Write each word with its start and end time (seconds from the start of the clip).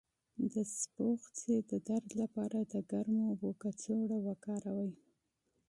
د 0.53 0.55
مثانې 0.95 1.57
د 1.71 1.71
درد 1.87 2.07
لپاره 2.21 2.57
د 2.73 2.75
ګرمو 2.91 3.23
اوبو 3.31 3.49
کڅوړه 3.61 4.17
وکاروئ 4.27 4.91